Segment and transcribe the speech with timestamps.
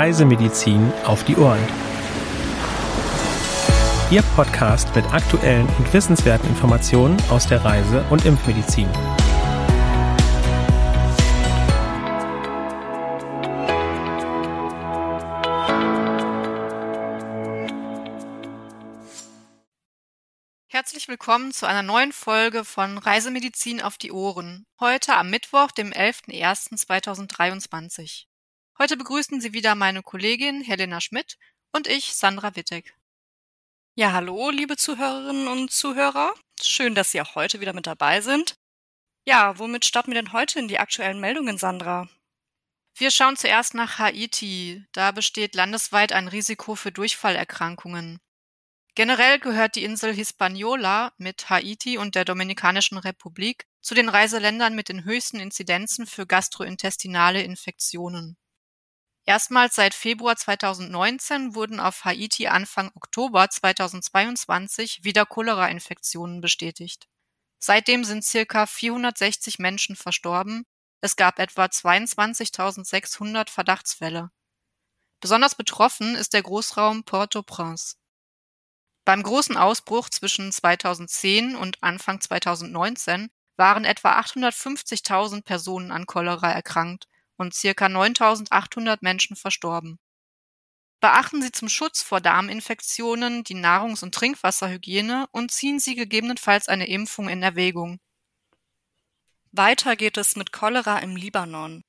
[0.00, 1.60] Reisemedizin auf die Ohren.
[4.10, 8.88] Ihr Podcast mit aktuellen und wissenswerten Informationen aus der Reise- und Impfmedizin.
[20.68, 24.64] Herzlich willkommen zu einer neuen Folge von Reisemedizin auf die Ohren.
[24.80, 28.29] Heute am Mittwoch, dem 11.01.2023.
[28.80, 31.36] Heute begrüßen Sie wieder meine Kollegin Helena Schmidt
[31.70, 32.96] und ich, Sandra Wittek.
[33.94, 36.32] Ja, hallo, liebe Zuhörerinnen und Zuhörer.
[36.62, 38.54] Schön, dass Sie auch heute wieder mit dabei sind.
[39.26, 42.08] Ja, womit starten wir denn heute in die aktuellen Meldungen, Sandra?
[42.94, 44.82] Wir schauen zuerst nach Haiti.
[44.92, 48.18] Da besteht landesweit ein Risiko für Durchfallerkrankungen.
[48.94, 54.88] Generell gehört die Insel Hispaniola mit Haiti und der Dominikanischen Republik zu den Reiseländern mit
[54.88, 58.38] den höchsten Inzidenzen für gastrointestinale Infektionen.
[59.26, 67.06] Erstmals seit Februar 2019 wurden auf Haiti Anfang Oktober 2022 wieder Cholera-Infektionen bestätigt.
[67.58, 70.64] Seitdem sind circa 460 Menschen verstorben.
[71.02, 74.30] Es gab etwa 22.600 Verdachtsfälle.
[75.20, 77.96] Besonders betroffen ist der Großraum Port-au-Prince.
[79.04, 87.09] Beim großen Ausbruch zwischen 2010 und Anfang 2019 waren etwa 850.000 Personen an Cholera erkrankt
[87.40, 89.98] und circa 9.800 Menschen verstorben.
[91.00, 96.86] Beachten Sie zum Schutz vor Darminfektionen die Nahrungs- und Trinkwasserhygiene und ziehen Sie gegebenenfalls eine
[96.86, 97.98] Impfung in Erwägung.
[99.52, 101.82] Weiter geht es mit Cholera im Libanon.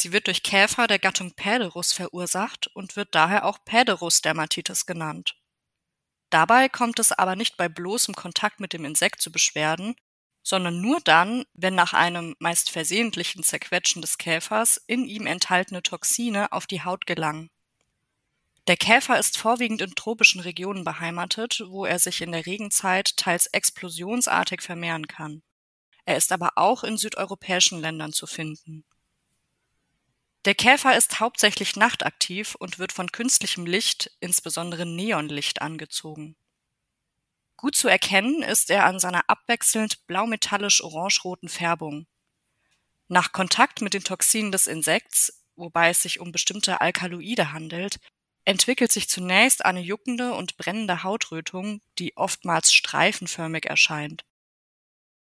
[0.00, 5.36] Sie wird durch Käfer der Gattung Päderus verursacht und wird daher auch Päderus-Dermatitis genannt.
[6.30, 9.94] Dabei kommt es aber nicht bei bloßem Kontakt mit dem Insekt zu Beschwerden,
[10.42, 16.50] sondern nur dann, wenn nach einem meist versehentlichen Zerquetschen des Käfers in ihm enthaltene Toxine
[16.50, 17.50] auf die Haut gelangen.
[18.68, 23.48] Der Käfer ist vorwiegend in tropischen Regionen beheimatet, wo er sich in der Regenzeit teils
[23.48, 25.42] explosionsartig vermehren kann.
[26.06, 28.86] Er ist aber auch in südeuropäischen Ländern zu finden.
[30.46, 36.34] Der Käfer ist hauptsächlich nachtaktiv und wird von künstlichem Licht, insbesondere Neonlicht, angezogen.
[37.58, 42.06] Gut zu erkennen ist er an seiner abwechselnd blau-metallisch-orangeroten Färbung.
[43.08, 48.00] Nach Kontakt mit den Toxinen des Insekts, wobei es sich um bestimmte Alkaloide handelt,
[48.46, 54.24] entwickelt sich zunächst eine juckende und brennende Hautrötung, die oftmals streifenförmig erscheint.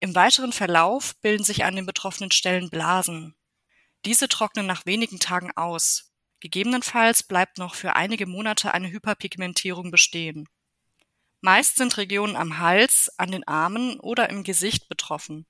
[0.00, 3.34] Im weiteren Verlauf bilden sich an den betroffenen Stellen Blasen,
[4.04, 6.12] diese trocknen nach wenigen Tagen aus.
[6.40, 10.48] Gegebenenfalls bleibt noch für einige Monate eine Hyperpigmentierung bestehen.
[11.40, 15.46] Meist sind Regionen am Hals, an den Armen oder im Gesicht betroffen.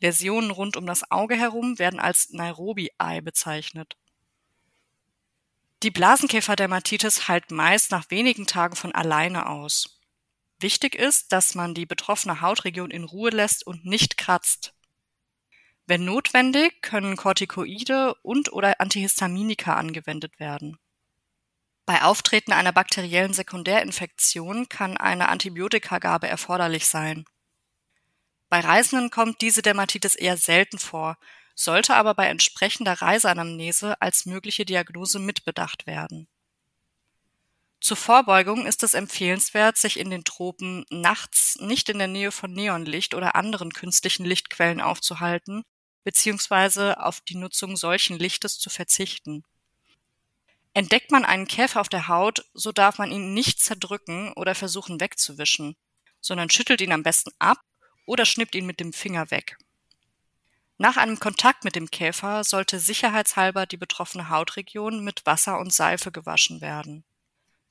[0.00, 3.96] Läsionen rund um das Auge herum werden als Nairobi-Eye bezeichnet.
[5.82, 9.98] Die Blasenkäferdermatitis heilt meist nach wenigen Tagen von alleine aus.
[10.58, 14.74] Wichtig ist, dass man die betroffene Hautregion in Ruhe lässt und nicht kratzt.
[15.90, 20.78] Wenn notwendig, können Corticoide und/oder Antihistaminika angewendet werden.
[21.84, 27.24] Bei Auftreten einer bakteriellen Sekundärinfektion kann eine Antibiotikagabe erforderlich sein.
[28.48, 31.18] Bei Reisenden kommt diese Dermatitis eher selten vor,
[31.56, 36.28] sollte aber bei entsprechender Reiseanamnese als mögliche Diagnose mitbedacht werden.
[37.80, 42.52] Zur Vorbeugung ist es empfehlenswert, sich in den Tropen nachts nicht in der Nähe von
[42.52, 45.64] Neonlicht oder anderen künstlichen Lichtquellen aufzuhalten
[46.04, 49.44] beziehungsweise auf die Nutzung solchen Lichtes zu verzichten.
[50.72, 55.00] Entdeckt man einen Käfer auf der Haut, so darf man ihn nicht zerdrücken oder versuchen
[55.00, 55.76] wegzuwischen,
[56.20, 57.58] sondern schüttelt ihn am besten ab
[58.06, 59.56] oder schnippt ihn mit dem Finger weg.
[60.78, 66.10] Nach einem Kontakt mit dem Käfer sollte sicherheitshalber die betroffene Hautregion mit Wasser und Seife
[66.10, 67.04] gewaschen werden.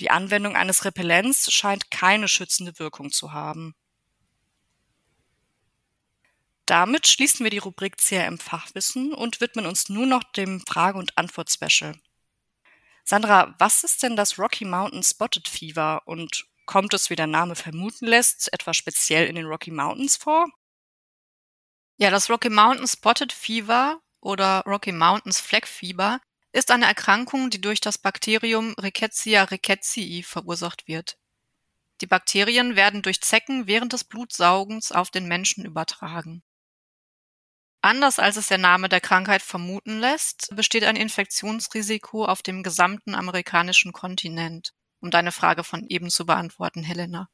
[0.00, 3.74] Die Anwendung eines Repellents scheint keine schützende Wirkung zu haben.
[6.66, 11.16] Damit schließen wir die Rubrik CRM Fachwissen und widmen uns nur noch dem Frage- und
[11.16, 11.94] Antwort-Special.
[13.04, 17.54] Sandra, was ist denn das Rocky Mountain Spotted Fever und kommt es, wie der Name
[17.54, 20.48] vermuten lässt, etwa speziell in den Rocky Mountains vor?
[21.98, 26.20] Ja, das Rocky Mountain Spotted Fever oder Rocky Mountains Flag Fever
[26.50, 31.16] ist eine Erkrankung, die durch das Bakterium Rickettsia rickettsii verursacht wird.
[32.00, 36.42] Die Bakterien werden durch Zecken während des Blutsaugens auf den Menschen übertragen.
[37.86, 43.14] Anders als es der Name der Krankheit vermuten lässt, besteht ein Infektionsrisiko auf dem gesamten
[43.14, 47.28] amerikanischen Kontinent, um deine Frage von eben zu beantworten, Helena.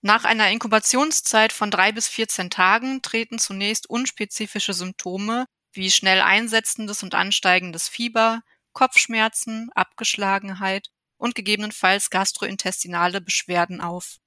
[0.00, 7.02] Nach einer Inkubationszeit von drei bis 14 Tagen treten zunächst unspezifische Symptome wie schnell einsetzendes
[7.02, 8.42] und ansteigendes Fieber,
[8.72, 14.18] Kopfschmerzen, Abgeschlagenheit und gegebenenfalls gastrointestinale Beschwerden auf.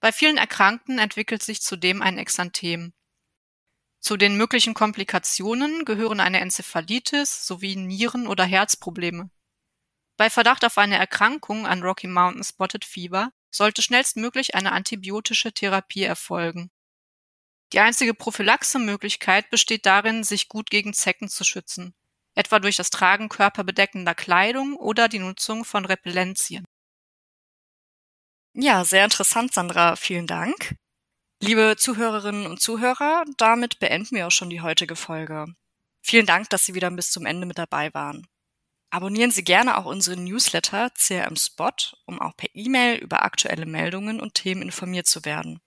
[0.00, 2.94] Bei vielen Erkrankten entwickelt sich zudem ein Exanthem,
[4.04, 9.30] zu den möglichen Komplikationen gehören eine Enzephalitis sowie Nieren- oder Herzprobleme.
[10.18, 16.02] Bei Verdacht auf eine Erkrankung an Rocky Mountain Spotted Fever sollte schnellstmöglich eine antibiotische Therapie
[16.02, 16.70] erfolgen.
[17.72, 21.94] Die einzige Prophylaxe-Möglichkeit besteht darin, sich gut gegen Zecken zu schützen,
[22.34, 26.66] etwa durch das Tragen körperbedeckender Kleidung oder die Nutzung von Repellenzien.
[28.52, 29.96] Ja, sehr interessant, Sandra.
[29.96, 30.76] Vielen Dank.
[31.40, 35.46] Liebe Zuhörerinnen und Zuhörer, damit beenden wir auch schon die heutige Folge.
[36.00, 38.26] Vielen Dank, dass Sie wieder bis zum Ende mit dabei waren.
[38.90, 41.72] Abonnieren Sie gerne auch unseren Newsletter CRM Spot,
[42.06, 45.60] um auch per E-Mail über aktuelle Meldungen und Themen informiert zu werden.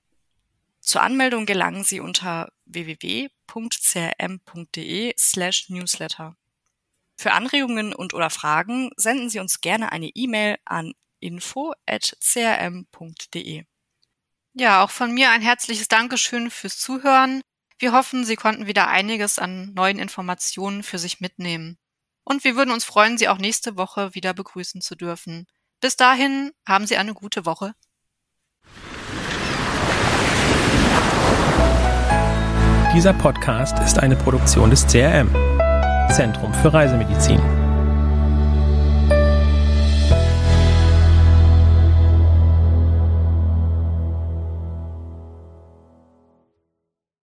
[0.79, 3.25] Zur Anmeldung gelangen Sie unter www.crm.de
[5.17, 6.37] slash newsletter.
[7.17, 11.75] Für Anregungen und oder Fragen senden Sie uns gerne eine E-Mail an info.crm.de.
[14.59, 17.42] Ja, auch von mir ein herzliches Dankeschön fürs Zuhören.
[17.77, 21.77] Wir hoffen, Sie konnten wieder einiges an neuen Informationen für sich mitnehmen.
[22.24, 25.45] Und wir würden uns freuen, Sie auch nächste Woche wieder begrüßen zu dürfen.
[25.80, 27.74] Bis dahin haben Sie eine gute Woche.
[32.95, 35.30] Dieser Podcast ist eine Produktion des CRM,
[36.12, 37.56] Zentrum für Reisemedizin.